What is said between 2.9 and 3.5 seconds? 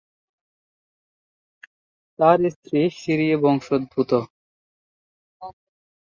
সিরীয়